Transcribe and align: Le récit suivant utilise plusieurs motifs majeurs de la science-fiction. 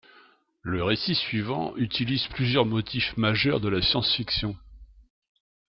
Le 0.63 0.83
récit 0.83 1.13
suivant 1.13 1.75
utilise 1.75 2.25
plusieurs 2.29 2.65
motifs 2.65 3.15
majeurs 3.17 3.59
de 3.59 3.69
la 3.69 3.83
science-fiction. 3.83 4.57